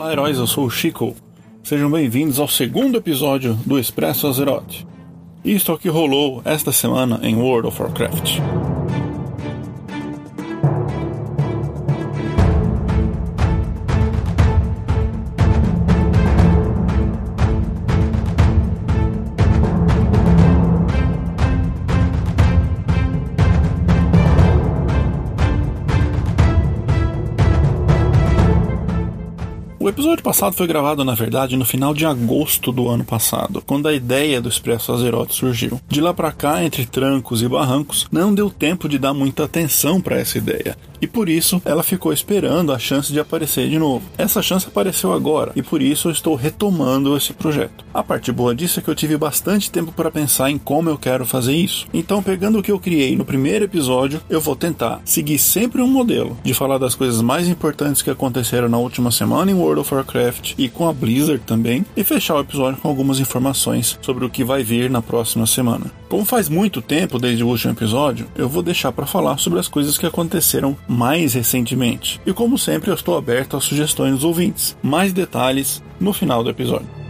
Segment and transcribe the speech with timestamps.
[0.00, 1.14] Olá, heróis, eu sou o Chico.
[1.62, 4.86] Sejam bem-vindos ao segundo episódio do Expresso Azeroth.
[5.44, 8.38] Isto é o que rolou esta semana em World of Warcraft.
[30.30, 34.40] Passado foi gravado, na verdade, no final de agosto do ano passado, quando a ideia
[34.40, 35.80] do Expresso Azeroth surgiu.
[35.88, 40.00] De lá para cá, entre trancos e barrancos, não deu tempo de dar muita atenção
[40.00, 40.76] para essa ideia.
[41.02, 44.04] E por isso ela ficou esperando a chance de aparecer de novo.
[44.18, 47.86] Essa chance apareceu agora e por isso eu estou retomando esse projeto.
[47.92, 50.98] A parte boa disso é que eu tive bastante tempo para pensar em como eu
[50.98, 51.88] quero fazer isso.
[51.92, 55.88] Então, pegando o que eu criei no primeiro episódio, eu vou tentar seguir sempre um
[55.88, 59.94] modelo de falar das coisas mais importantes que aconteceram na última semana em World of
[59.94, 60.19] Warcraft
[60.58, 64.44] e com a Blizzard também, e fechar o episódio com algumas informações sobre o que
[64.44, 65.86] vai vir na próxima semana.
[66.08, 69.68] Como faz muito tempo desde o último episódio, eu vou deixar para falar sobre as
[69.68, 72.20] coisas que aconteceram mais recentemente.
[72.26, 74.76] E como sempre, eu estou aberto a sugestões dos ouvintes.
[74.82, 77.09] Mais detalhes no final do episódio.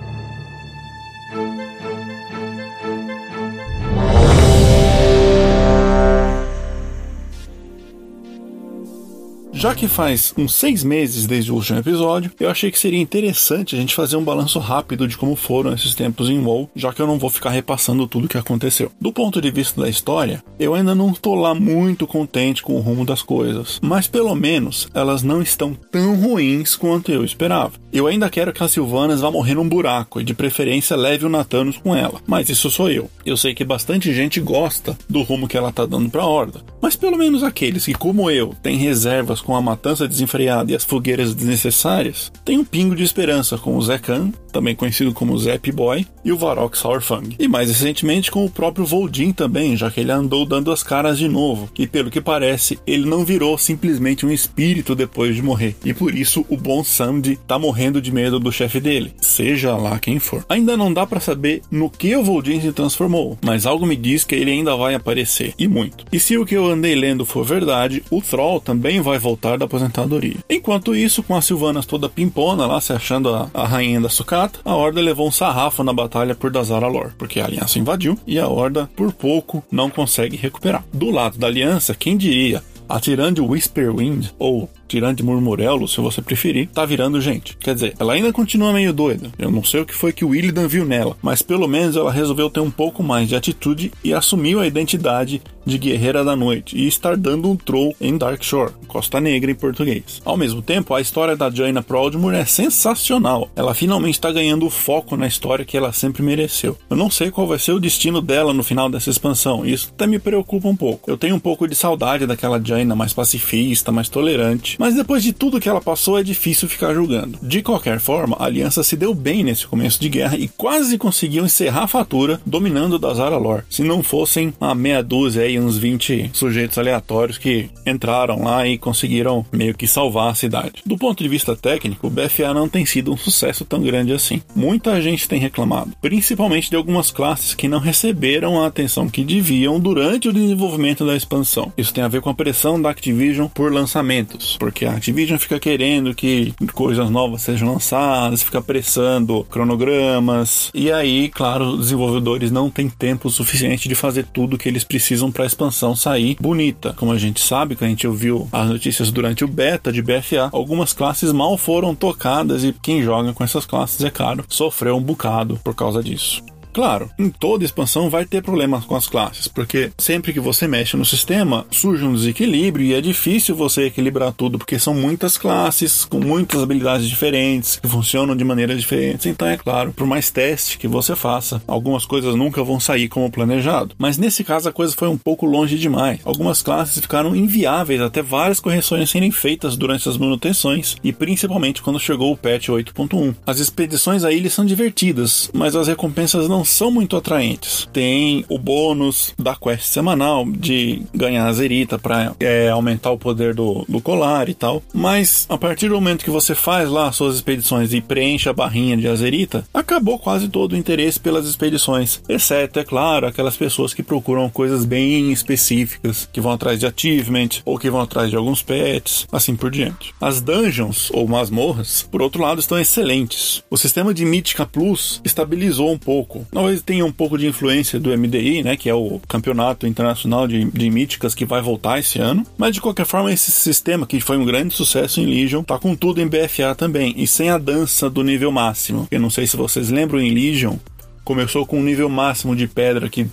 [9.61, 13.77] Já que faz uns seis meses desde o último episódio, eu achei que seria interessante
[13.77, 17.03] a gente fazer um balanço rápido de como foram esses tempos em WoW, já que
[17.03, 18.91] eu não vou ficar repassando tudo o que aconteceu.
[18.99, 22.81] Do ponto de vista da história, eu ainda não estou lá muito contente com o
[22.81, 27.73] rumo das coisas, mas pelo menos elas não estão tão ruins quanto eu esperava.
[27.93, 31.29] Eu ainda quero que a Sylvanas vá morrer num buraco e de preferência leve o
[31.29, 33.11] Nathanos com ela, mas isso sou eu.
[33.27, 36.97] Eu sei que bastante gente gosta do rumo que ela tá dando pra Horda, mas
[36.97, 41.35] pelo menos aqueles que, como eu, têm reservas com a matança desenfreada e as fogueiras
[41.35, 46.33] desnecessárias, tem um pingo de esperança com o Zekan, também conhecido como Zep Boy, e
[46.33, 47.37] o Varrock Sourfang.
[47.39, 51.19] E mais recentemente com o próprio Voldin também, já que ele andou dando as caras
[51.19, 51.71] de novo.
[51.79, 55.77] E pelo que parece, ele não virou simplesmente um espírito depois de morrer.
[55.85, 59.99] E por isso o bom Samdi tá morrendo de medo do chefe dele, seja lá
[59.99, 60.45] quem for.
[60.49, 64.25] Ainda não dá para saber no que o Voldin se transformou, mas algo me diz
[64.25, 66.05] que ele ainda vai aparecer, e muito.
[66.13, 69.65] E se o que eu andei lendo for verdade, o Troll também vai voltar da
[69.65, 70.37] aposentadoria.
[70.49, 74.61] Enquanto isso, com a Silvanas toda pimpona lá, se achando a, a rainha da sucata,
[74.65, 78.39] a Horda levou um sarrafo na batalha por Dazar Alor, porque a Aliança invadiu e
[78.39, 80.85] a Horda, por pouco, não consegue recuperar.
[80.93, 86.69] Do lado da Aliança, quem diria, atirando Whisperwind, ou tirando de Murmurelo, se você preferir,
[86.69, 87.57] tá virando gente.
[87.59, 89.31] Quer dizer, ela ainda continua meio doida.
[89.39, 92.11] Eu não sei o que foi que o Illidan viu nela, mas pelo menos ela
[92.11, 96.77] resolveu ter um pouco mais de atitude e assumiu a identidade de Guerreira da Noite
[96.77, 100.21] e estar dando um troll em Darkshore, Costa Negra em português.
[100.25, 103.51] Ao mesmo tempo, a história da Jaina Proudmoore é sensacional.
[103.55, 106.77] Ela finalmente está ganhando o foco na história que ela sempre mereceu.
[106.89, 109.91] Eu não sei qual vai ser o destino dela no final dessa expansão, e isso
[109.95, 111.11] até me preocupa um pouco.
[111.11, 115.33] Eu tenho um pouco de saudade daquela Jaina mais pacifista, mais tolerante, mas depois de
[115.33, 117.39] tudo que ela passou é difícil ficar julgando.
[117.43, 121.45] De qualquer forma, a aliança se deu bem nesse começo de guerra e quase conseguiu
[121.45, 123.65] encerrar a fatura dominando Dazara Lore.
[123.69, 128.79] Se não fossem a meia dúzia aí, uns 20 sujeitos aleatórios que entraram lá e
[128.79, 130.83] conseguiram meio que salvar a cidade.
[130.87, 134.43] Do ponto de vista técnico, o BFA não tem sido um sucesso tão grande assim.
[134.55, 139.79] Muita gente tem reclamado, principalmente de algumas classes que não receberam a atenção que deviam
[139.79, 141.73] durante o desenvolvimento da expansão.
[141.77, 145.59] Isso tem a ver com a pressão da Activision por lançamentos, porque a Activision fica
[145.59, 152.71] querendo que coisas novas sejam lançadas, fica pressando cronogramas, e aí, claro, os desenvolvedores não
[152.71, 156.93] têm tempo suficiente de fazer tudo que eles precisam para a expansão sair bonita.
[156.93, 160.51] Como a gente sabe, que a gente ouviu as notícias durante o beta de BFA,
[160.53, 165.03] algumas classes mal foram tocadas e quem joga com essas classes, é claro, sofreu um
[165.03, 166.43] bocado por causa disso.
[166.73, 170.97] Claro, em toda expansão vai ter problemas com as classes, porque sempre que você mexe
[170.97, 176.05] no sistema, surge um desequilíbrio e é difícil você equilibrar tudo, porque são muitas classes
[176.05, 179.27] com muitas habilidades diferentes, que funcionam de maneiras diferentes.
[179.27, 183.31] Então, é claro, por mais teste que você faça, algumas coisas nunca vão sair como
[183.31, 183.95] planejado.
[183.99, 186.21] Mas nesse caso a coisa foi um pouco longe demais.
[186.25, 191.99] Algumas classes ficaram inviáveis até várias correções serem feitas durante as manutenções, e principalmente quando
[191.99, 193.35] chegou o patch 8.1.
[193.47, 197.89] As expedições a ilha são divertidas, mas as recompensas não não são muito atraentes.
[197.91, 203.55] Tem o bônus da quest semanal de ganhar a Zerita para é, aumentar o poder
[203.55, 204.83] do, do colar e tal.
[204.93, 208.95] Mas a partir do momento que você faz lá suas expedições e preenche a barrinha
[208.95, 212.21] de Azerita, acabou quase todo o interesse pelas expedições.
[212.29, 217.63] Exceto, é claro, aquelas pessoas que procuram coisas bem específicas, que vão atrás de achievement
[217.65, 220.15] ou que vão atrás de alguns pets, assim por diante.
[220.21, 223.63] As dungeons ou masmorras, por outro lado, estão excelentes.
[223.71, 226.47] O sistema de Mítica Plus estabilizou um pouco.
[226.51, 230.65] Talvez tenha um pouco de influência do MDI, né, que é o Campeonato Internacional de,
[230.65, 232.45] de Míticas que vai voltar esse ano.
[232.59, 235.95] Mas de qualquer forma, esse sistema que foi um grande sucesso em Legion, tá com
[235.95, 239.07] tudo em BFA também e sem a dança do nível máximo.
[239.11, 240.77] Eu não sei se vocês lembram em Legion,
[241.25, 243.27] começou com um nível máximo de pedra que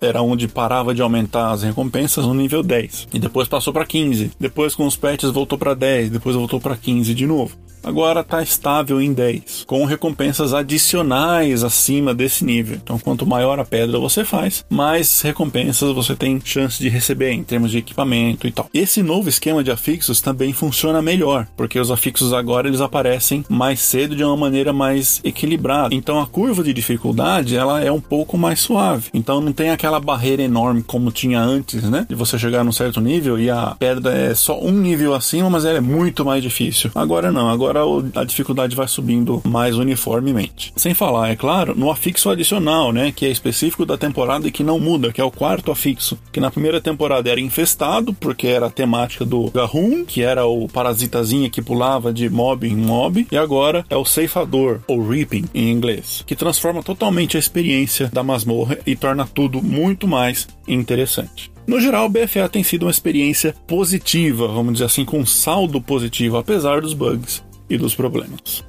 [0.00, 4.32] era onde parava de aumentar as recompensas no nível 10 e depois passou para 15.
[4.38, 8.42] Depois com os patches voltou para 10, depois voltou para 15 de novo agora está
[8.42, 12.78] estável em 10, com recompensas adicionais acima desse nível.
[12.82, 17.42] Então, quanto maior a pedra você faz, mais recompensas você tem chance de receber em
[17.42, 18.68] termos de equipamento e tal.
[18.72, 23.80] Esse novo esquema de afixos também funciona melhor, porque os afixos agora eles aparecem mais
[23.80, 25.94] cedo de uma maneira mais equilibrada.
[25.94, 29.10] Então, a curva de dificuldade ela é um pouco mais suave.
[29.14, 32.06] Então, não tem aquela barreira enorme como tinha antes, né?
[32.08, 35.64] De você chegar num certo nível e a pedra é só um nível acima, mas
[35.64, 36.90] ela é muito mais difícil.
[36.94, 40.72] Agora não, agora agora a dificuldade vai subindo mais uniformemente.
[40.76, 44.64] Sem falar, é claro, no afixo adicional, né, que é específico da temporada e que
[44.64, 48.66] não muda, que é o quarto afixo, que na primeira temporada era infestado, porque era
[48.66, 53.36] a temática do Gahun, que era o parasitazinho que pulava de mob em mob, e
[53.36, 58.78] agora é o ceifador, ou reaping em inglês, que transforma totalmente a experiência da masmorra
[58.86, 61.50] e torna tudo muito mais interessante.
[61.66, 65.80] No geral, o BFA tem sido uma experiência positiva, vamos dizer assim, com um saldo
[65.80, 68.64] positivo, apesar dos bugs e dos problemas.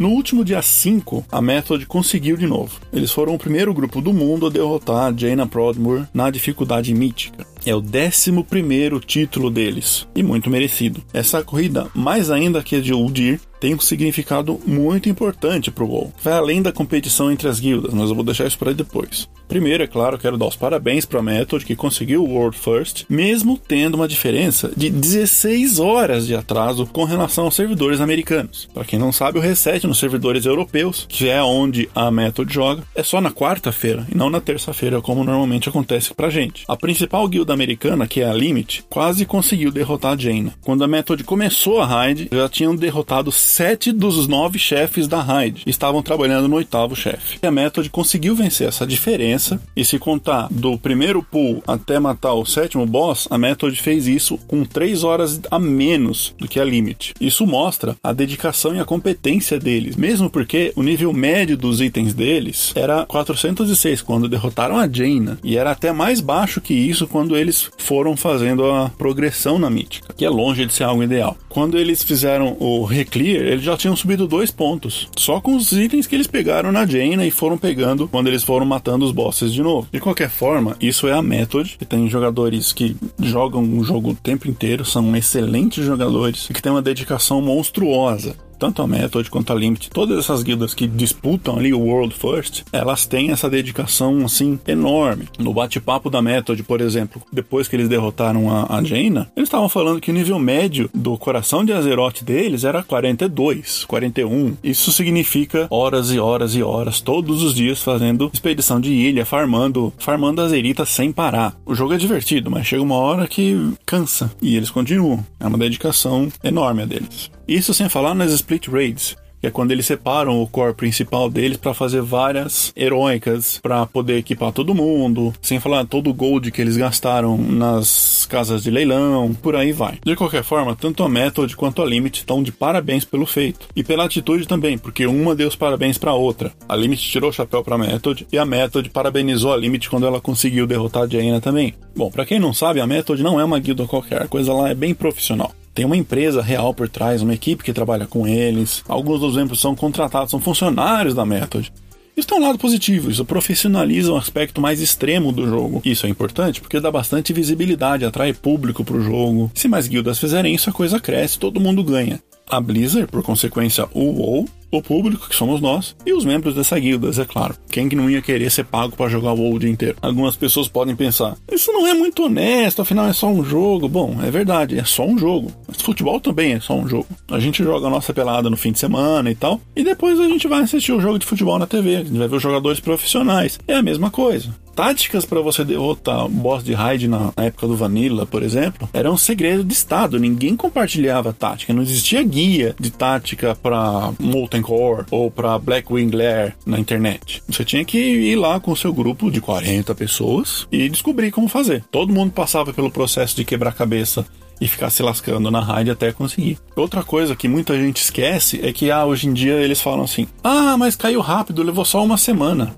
[0.00, 2.80] No último dia 5, a Method conseguiu de novo.
[2.90, 7.46] Eles foram o primeiro grupo do mundo a derrotar Jaina Prodmore na dificuldade mítica.
[7.66, 11.02] É o 11 título deles, e muito merecido.
[11.12, 15.88] Essa corrida, mais ainda que a de Uldir, tem um significado muito importante para o
[15.88, 16.12] WoW.
[16.22, 19.28] Vai além da competição entre as guildas, mas eu vou deixar isso para depois.
[19.46, 23.04] Primeiro, é claro, quero dar os parabéns para a Method que conseguiu o World First,
[23.08, 28.68] mesmo tendo uma diferença de 16 horas de atraso com relação aos servidores americanos.
[28.72, 32.84] Para quem não sabe, o reset nos servidores europeus, que é onde a Method joga,
[32.94, 36.64] é só na quarta-feira e não na terça-feira, como normalmente acontece pra gente.
[36.68, 40.54] A principal guilda americana, que é a Limit, quase conseguiu derrotar a Jaina.
[40.62, 45.62] Quando a Method começou a raid, já tinham derrotado sete dos nove chefes da raid
[45.66, 47.44] estavam trabalhando no oitavo chefe.
[47.44, 52.46] A Method conseguiu vencer essa diferença e se contar do primeiro pull até matar o
[52.46, 57.12] sétimo boss, a Method fez isso com três horas a menos do que a Limit.
[57.20, 62.14] Isso mostra a dedicação e a competência deles, mesmo porque o nível médio dos itens
[62.14, 67.36] deles era 406 quando derrotaram a Jaina e era até mais baixo que isso quando
[67.36, 71.36] eles foram fazendo a progressão na mítica, que é longe de ser algo ideal.
[71.48, 75.08] Quando eles fizeram o Reclear eles já tinham subido dois pontos.
[75.16, 78.66] Só com os itens que eles pegaram na Jaina e foram pegando quando eles foram
[78.66, 79.88] matando os bosses de novo.
[79.92, 84.14] De qualquer forma, isso é a Method, que tem jogadores que jogam o jogo o
[84.14, 89.52] tempo inteiro, são excelentes jogadores e que tem uma dedicação monstruosa tanto a Method quanto
[89.52, 94.26] a Limit, todas essas guildas que disputam ali o World First, elas têm essa dedicação
[94.26, 95.28] assim enorme.
[95.38, 99.68] No bate-papo da Method, por exemplo, depois que eles derrotaram a, a Jaina, eles estavam
[99.68, 104.58] falando que o nível médio do coração de Azeroth deles era 42, 41.
[104.62, 109.90] Isso significa horas e horas e horas, todos os dias fazendo expedição de ilha, farmando,
[109.96, 111.56] farmando Azerita sem parar.
[111.64, 115.24] O jogo é divertido, mas chega uma hora que cansa e eles continuam.
[115.38, 117.30] É uma dedicação enorme a deles.
[117.50, 121.56] Isso sem falar nas split raids, que é quando eles separam o core principal deles
[121.56, 126.62] para fazer várias heróicas para poder equipar todo mundo, sem falar todo o gold que
[126.62, 129.98] eles gastaram nas casas de leilão, por aí vai.
[130.06, 133.82] De qualquer forma, tanto a Method quanto a Limit estão de parabéns pelo feito e
[133.82, 136.52] pela atitude também, porque uma deu os parabéns para a outra.
[136.68, 140.06] A Limit tirou o chapéu para a Method e a Method parabenizou a Limit quando
[140.06, 141.74] ela conseguiu derrotar a Jaina também.
[141.96, 144.68] Bom, para quem não sabe, a Method não é uma guilda qualquer, a coisa lá
[144.68, 145.52] é bem profissional.
[145.74, 148.82] Tem uma empresa real por trás, uma equipe que trabalha com eles.
[148.88, 151.72] Alguns dos membros são contratados, são funcionários da Method.
[152.16, 155.80] Isso tem um lado positivo, isso profissionaliza um aspecto mais extremo do jogo.
[155.84, 159.50] Isso é importante porque dá bastante visibilidade, atrai público para o jogo.
[159.54, 162.20] Se mais guildas fizerem isso, a coisa cresce, todo mundo ganha.
[162.48, 166.78] A Blizzard, por consequência, o WoW, o público, que somos nós, e os membros dessa
[166.78, 167.54] guilda, é claro.
[167.70, 169.96] Quem que não ia querer ser pago para jogar o WoW o dia inteiro?
[170.00, 173.88] Algumas pessoas podem pensar, isso não é muito honesto, afinal é só um jogo.
[173.88, 175.52] Bom, é verdade, é só um jogo.
[175.66, 177.06] Mas futebol também é só um jogo.
[177.28, 180.28] A gente joga a nossa pelada no fim de semana e tal, e depois a
[180.28, 182.80] gente vai assistir o jogo de futebol na TV, a gente vai ver os jogadores
[182.80, 183.58] profissionais.
[183.66, 187.76] É a mesma coisa táticas para você derrotar boss de raid na, na, época do
[187.76, 190.18] Vanilla, por exemplo, era um segredo de estado.
[190.18, 191.72] Ninguém compartilhava tática.
[191.72, 197.42] Não existia guia de tática para Molten Core ou para Blackwing Lair na internet.
[197.48, 201.48] Você tinha que ir lá com o seu grupo de 40 pessoas e descobrir como
[201.48, 201.84] fazer.
[201.90, 204.24] Todo mundo passava pelo processo de quebrar cabeça
[204.60, 206.58] e ficar se lascando na raid até conseguir.
[206.76, 210.28] Outra coisa que muita gente esquece é que ah, hoje em dia eles falam assim:
[210.44, 212.74] ah, mas caiu rápido, levou só uma semana.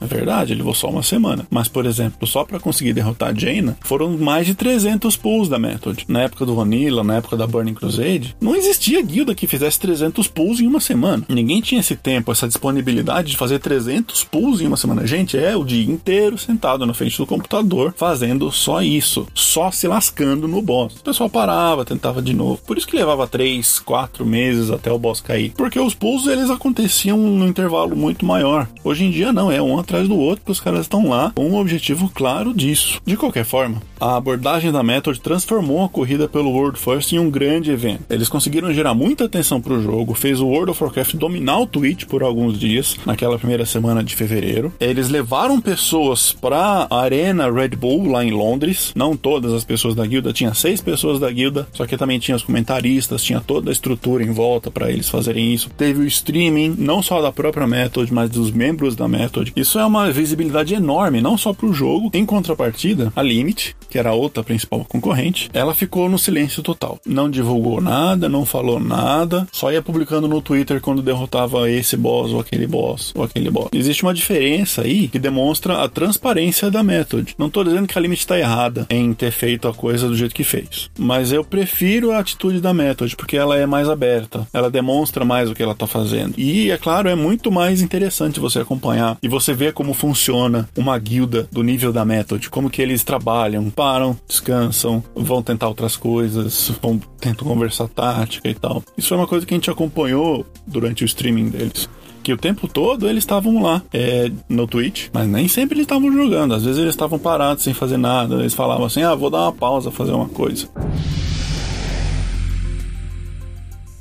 [0.00, 1.46] É verdade, ele levou só uma semana.
[1.50, 5.58] Mas, por exemplo, só para conseguir derrotar a Jaina, foram mais de 300 pulls da
[5.58, 6.04] Method.
[6.08, 10.28] Na época do Vanilla, na época da Burning Crusade, não existia guilda que fizesse 300
[10.28, 11.24] pulls em uma semana.
[11.28, 15.06] Ninguém tinha esse tempo, essa disponibilidade de fazer 300 pulls em uma semana.
[15.06, 19.86] Gente, é o dia inteiro sentado na frente do computador fazendo só isso, só se
[19.86, 20.96] lascando no boss.
[20.96, 22.60] O pessoal parava, tentava de novo.
[22.66, 25.52] Por isso que levava 3, 4 meses até o boss cair.
[25.56, 28.68] Porque os pulls eles aconteciam num intervalo muito maior.
[28.82, 31.44] Hoje em dia não, é um atrás do outro, que os caras estão lá com
[31.48, 33.02] um objetivo claro disso.
[33.04, 37.30] De qualquer forma, a abordagem da Method transformou a corrida pelo World First em um
[37.30, 38.04] grande evento.
[38.08, 41.66] Eles conseguiram gerar muita atenção para o jogo, fez o World of Warcraft dominar o
[41.66, 44.72] Twitch por alguns dias, naquela primeira semana de fevereiro.
[44.80, 49.94] Eles levaram pessoas para a Arena Red Bull lá em Londres, não todas as pessoas
[49.94, 53.70] da guilda, tinha seis pessoas da guilda, só que também tinha os comentaristas, tinha toda
[53.70, 55.68] a estrutura em volta para eles fazerem isso.
[55.76, 59.52] Teve o streaming, não só da própria Method, mas dos membros da Method.
[59.54, 62.10] Isso é uma visibilidade enorme, não só para o jogo.
[62.14, 66.98] Em contrapartida, a Limit, que era a outra principal concorrente, ela ficou no silêncio total.
[67.04, 72.32] Não divulgou nada, não falou nada, só ia publicando no Twitter quando derrotava esse boss
[72.32, 73.68] ou aquele boss ou aquele boss.
[73.72, 77.34] Existe uma diferença aí que demonstra a transparência da Method.
[77.36, 80.34] Não estou dizendo que a Limit está errada em ter feito a coisa do jeito
[80.34, 84.70] que fez, mas eu prefiro a atitude da Method porque ela é mais aberta, ela
[84.70, 86.34] demonstra mais o que ela está fazendo.
[86.36, 90.98] E é claro, é muito mais interessante você acompanhar e você ver como funciona uma
[90.98, 96.70] guilda do nível da Method, como que eles trabalham, param, descansam, vão tentar outras coisas,
[96.82, 98.84] vão tentam conversar tática e tal.
[98.94, 101.88] Isso é uma coisa que a gente acompanhou durante o streaming deles
[102.22, 106.12] que o tempo todo eles estavam lá é, no Twitch, mas nem sempre eles estavam
[106.12, 106.52] jogando.
[106.52, 108.34] Às vezes eles estavam parados sem fazer nada.
[108.34, 110.68] Eles falavam assim: ah, vou dar uma pausa, fazer uma coisa.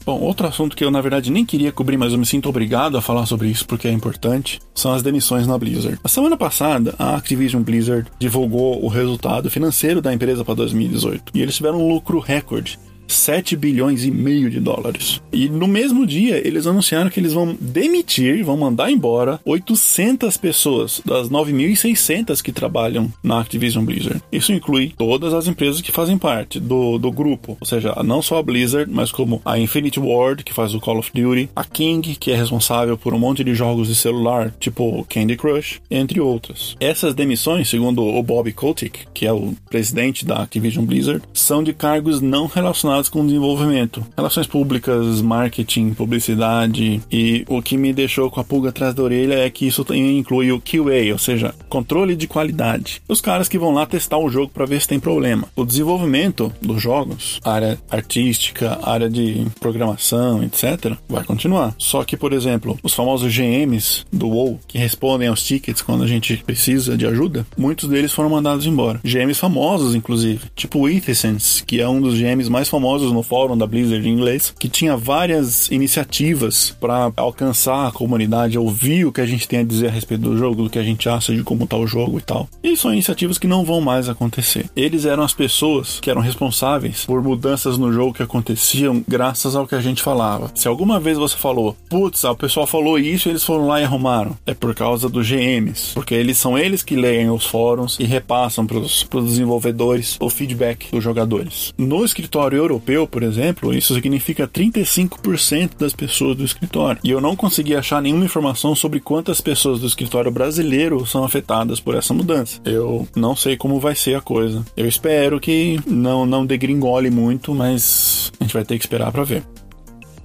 [0.09, 2.97] Bom, outro assunto que eu na verdade nem queria cobrir, mas eu me sinto obrigado
[2.97, 5.99] a falar sobre isso porque é importante, são as demissões na Blizzard.
[6.03, 11.43] A semana passada, a Activision Blizzard divulgou o resultado financeiro da empresa para 2018 e
[11.43, 15.21] eles tiveram um lucro recorde 7 bilhões e meio de dólares.
[15.31, 21.01] E no mesmo dia, eles anunciaram que eles vão demitir, vão mandar embora 800 pessoas
[21.05, 24.21] das 9.600 que trabalham na Activision Blizzard.
[24.31, 28.37] Isso inclui todas as empresas que fazem parte do, do grupo, ou seja, não só
[28.37, 32.15] a Blizzard, mas como a Infinity Ward, que faz o Call of Duty, a King,
[32.15, 36.75] que é responsável por um monte de jogos de celular, tipo Candy Crush, entre outras.
[36.79, 41.73] Essas demissões, segundo o Bobby Kotick, que é o presidente da Activision Blizzard, são de
[41.73, 47.01] cargos não relacionados com desenvolvimento, relações públicas, marketing, publicidade.
[47.11, 50.51] E o que me deixou com a pulga atrás da orelha é que isso inclui
[50.51, 53.01] o QA, ou seja, controle de qualidade.
[53.07, 55.47] Os caras que vão lá testar o jogo para ver se tem problema.
[55.55, 61.75] O desenvolvimento dos jogos, área artística, área de programação, etc., vai continuar.
[61.77, 66.07] Só que, por exemplo, os famosos GMs do WoW, que respondem aos tickets quando a
[66.07, 68.99] gente precisa de ajuda, muitos deles foram mandados embora.
[69.03, 73.21] GMs famosos, inclusive, tipo o Ethicence, que é um dos GMs mais famosos famosos no
[73.21, 79.11] fórum da Blizzard em inglês, que tinha várias iniciativas para alcançar a comunidade, ouvir o
[79.11, 81.33] que a gente tem a dizer a respeito do jogo, do que a gente acha
[81.35, 82.49] de como tá o jogo e tal.
[82.63, 84.67] E são iniciativas que não vão mais acontecer.
[84.75, 89.67] Eles eram as pessoas que eram responsáveis por mudanças no jogo que aconteciam graças ao
[89.67, 90.51] que a gente falava.
[90.55, 93.83] Se alguma vez você falou, putz, o pessoal falou isso e eles foram lá e
[93.83, 98.03] arrumaram, é por causa dos GMs, porque eles são eles que leem os fóruns e
[98.03, 101.71] repassam para os desenvolvedores o feedback dos jogadores.
[101.77, 107.01] No escritório europeu, europeu, por exemplo, isso significa 35% das pessoas do escritório.
[107.03, 111.79] E eu não consegui achar nenhuma informação sobre quantas pessoas do escritório brasileiro são afetadas
[111.79, 112.59] por essa mudança.
[112.63, 114.65] Eu não sei como vai ser a coisa.
[114.75, 119.23] Eu espero que não, não degringole muito, mas a gente vai ter que esperar para
[119.23, 119.43] ver.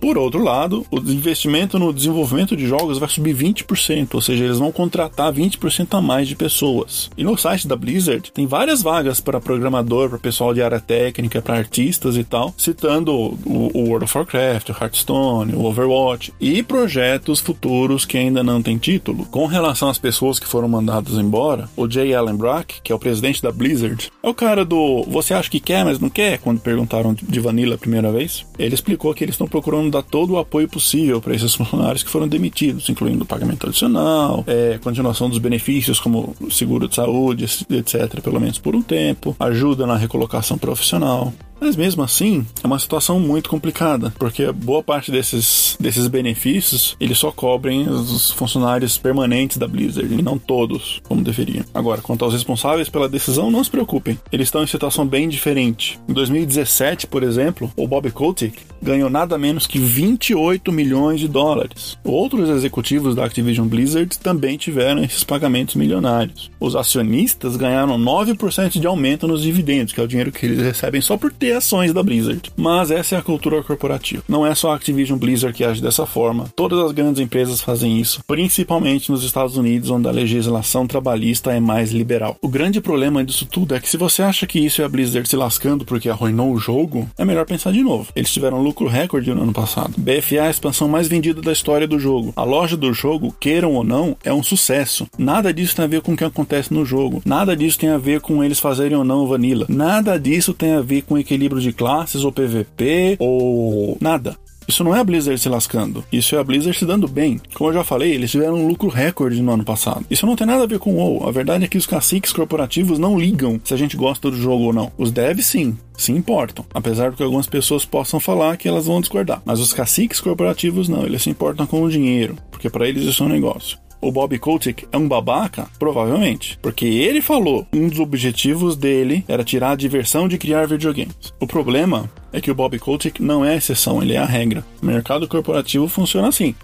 [0.05, 4.59] Por outro lado, o investimento no desenvolvimento de jogos vai subir 20%, ou seja, eles
[4.59, 7.11] vão contratar 20% a mais de pessoas.
[7.17, 11.41] E no site da Blizzard tem várias vagas para programador, para pessoal de área técnica,
[11.41, 17.41] para artistas e tal, citando o, World of Warcraft, o Hearthstone, o Overwatch e projetos
[17.41, 19.25] futuros que ainda não têm título.
[19.31, 22.99] Com relação às pessoas que foram mandadas embora, o Jay Allen Brack, que é o
[22.99, 26.61] presidente da Blizzard, é o cara do você acha que quer, mas não quer, quando
[26.61, 28.45] perguntaram de Vanilla a primeira vez.
[28.59, 32.11] Ele explicou que eles estão procurando dar todo o apoio possível para esses funcionários que
[32.11, 38.41] foram demitidos, incluindo pagamento adicional, é, continuação dos benefícios como seguro de saúde, etc., pelo
[38.41, 41.33] menos por um tempo, ajuda na recolocação profissional.
[41.65, 47.17] Mas mesmo assim, é uma situação muito complicada, porque boa parte desses, desses benefícios eles
[47.17, 51.65] só cobrem os funcionários permanentes da Blizzard e não todos, como deveriam.
[51.73, 55.99] Agora, quanto aos responsáveis pela decisão, não se preocupem, eles estão em situação bem diferente.
[56.07, 61.97] Em 2017, por exemplo, o Bob Kotick ganhou nada menos que 28 milhões de dólares.
[62.05, 66.51] Outros executivos da Activision Blizzard também tiveram esses pagamentos milionários.
[66.61, 71.01] Os acionistas ganharam 9% de aumento nos dividendos, que é o dinheiro que eles recebem
[71.01, 72.53] só por ter ações da Blizzard.
[72.57, 74.23] Mas essa é a cultura corporativa.
[74.29, 76.49] Não é só a Activision Blizzard que age dessa forma.
[76.57, 81.61] Todas as grandes empresas fazem isso, principalmente nos Estados Unidos, onde a legislação trabalhista é
[81.61, 82.37] mais liberal.
[82.43, 85.29] O grande problema disso tudo é que se você acha que isso é a Blizzard
[85.29, 88.09] se lascando porque arruinou o jogo, é melhor pensar de novo.
[88.17, 89.95] Eles tiveram lucro recorde no ano passado.
[89.97, 92.33] BFA é a expansão mais vendida da história do jogo.
[92.37, 95.07] A loja do jogo, queiram ou não, é um sucesso.
[95.17, 97.23] Nada disso tem a ver com o que acontece no jogo.
[97.25, 99.67] Nada disso tem a ver com eles fazerem ou não vanilla.
[99.69, 104.37] Nada disso tem a ver com equilíbrio equilíbrio de classes ou PVP ou nada.
[104.67, 107.39] Isso não é a Blizzard se lascando, isso é a Blizzard se dando bem.
[107.53, 110.07] Como eu já falei, eles tiveram um lucro recorde no ano passado.
[110.11, 111.29] Isso não tem nada a ver com o WoW.
[111.29, 114.65] A verdade é que os caciques corporativos não ligam se a gente gosta do jogo
[114.65, 114.91] ou não.
[114.97, 119.03] Os devs sim, se importam, apesar de que algumas pessoas possam falar que elas vão
[119.03, 119.43] discordar.
[119.45, 123.23] Mas os caciques corporativos não, eles se importam com o dinheiro, porque para eles isso
[123.23, 125.67] é um negócio o Bob Kotick é um babaca?
[125.79, 126.59] Provavelmente.
[126.61, 131.33] Porque ele falou um dos objetivos dele era tirar a diversão de criar videogames.
[131.41, 134.65] O problema é que o Bob Kotick não é a exceção, ele é a regra.
[134.83, 136.55] O mercado corporativo funciona assim.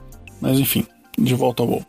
[0.41, 0.87] Mas enfim,
[1.19, 1.87] de volta ao WoW.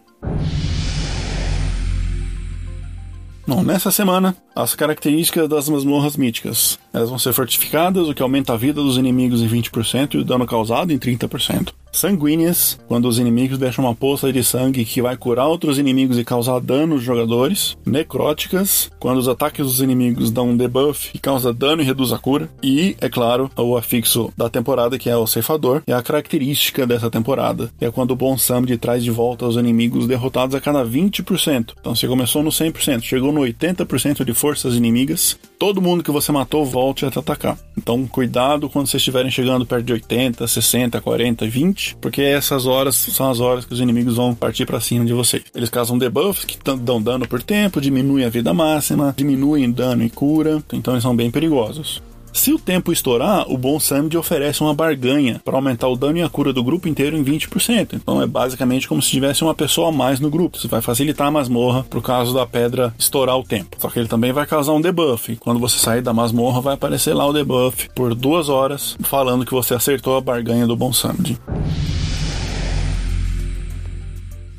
[3.45, 6.79] Bom, nessa semana, as características das masmorras míticas.
[6.93, 10.23] Elas vão ser fortificadas, o que aumenta a vida dos inimigos em 20% e o
[10.23, 15.15] dano causado em 30% sanguíneas, quando os inimigos deixam uma poça de sangue que vai
[15.17, 20.49] curar outros inimigos e causar dano aos jogadores, necróticas, quando os ataques dos inimigos dão
[20.49, 24.49] um debuff e causa dano e reduz a cura, e, é claro, o afixo da
[24.49, 28.37] temporada, que é o ceifador, é a característica dessa temporada, que é quando o Bom
[28.37, 31.73] Samedi traz de volta os inimigos derrotados a cada 20%.
[31.79, 36.31] Então você começou no 100%, chegou no 80% de forças inimigas, todo mundo que você
[36.31, 37.55] matou volte a te atacar.
[37.77, 42.95] Então cuidado quando vocês estiverem chegando perto de 80, 60, 40, 20, porque essas horas
[42.95, 45.43] são as horas que os inimigos vão partir para cima de vocês.
[45.53, 50.09] Eles causam debuffs que dão dano por tempo, diminuem a vida máxima, diminuem dano e
[50.09, 52.01] cura, então eles são bem perigosos.
[52.33, 56.23] Se o tempo estourar, o Bom Samid oferece uma barganha para aumentar o dano e
[56.23, 57.93] a cura do grupo inteiro em 20%.
[57.93, 60.57] Então é basicamente como se tivesse uma pessoa a mais no grupo.
[60.57, 63.75] Isso vai facilitar a masmorra pro caso da pedra estourar o tempo.
[63.79, 65.35] Só que ele também vai causar um debuff.
[65.37, 69.53] Quando você sair da masmorra, vai aparecer lá o debuff por duas horas, falando que
[69.53, 71.37] você acertou a barganha do Bom Samid.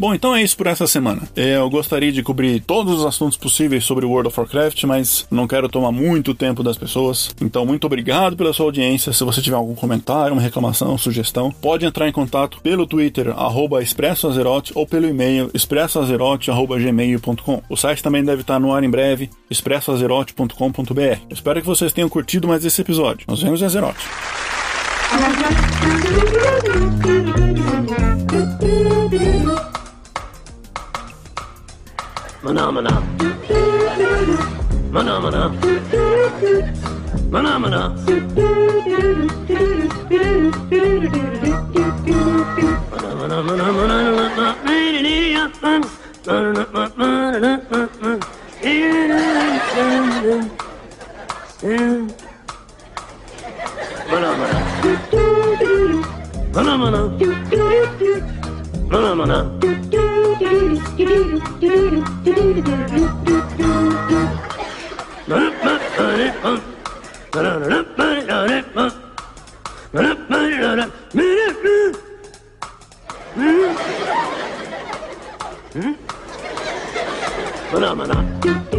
[0.03, 1.23] Bom, então é isso por essa semana.
[1.37, 5.47] É, eu gostaria de cobrir todos os assuntos possíveis sobre World of Warcraft, mas não
[5.47, 7.33] quero tomar muito tempo das pessoas.
[7.41, 9.13] Então, muito obrigado pela sua audiência.
[9.13, 13.81] Se você tiver algum comentário, uma reclamação, sugestão, pode entrar em contato pelo Twitter, arroba
[13.81, 17.63] expressoazerote, ou pelo e-mail expressoazerote.gmail.com.
[17.69, 21.21] O site também deve estar no ar em breve, expressoazerote.com.br.
[21.31, 23.25] Espero que vocês tenham curtido mais esse episódio.
[23.29, 24.05] Nos vemos em Azerote.
[32.43, 32.91] Phenomena.
[34.93, 35.43] Phenomena.
[37.31, 37.73] Phenomena.
[37.73, 37.93] Phenomena.
[56.53, 57.01] Phenomena.
[58.91, 59.92] Phenomena.
[77.73, 78.72] Phenomenon.